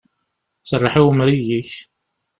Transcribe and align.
Serreḥ 0.69 0.93
i 0.99 1.01
umrig-ik! 1.07 1.71